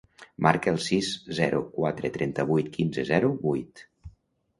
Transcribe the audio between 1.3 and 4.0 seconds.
zero, quatre, trenta-vuit, quinze, zero, vuit.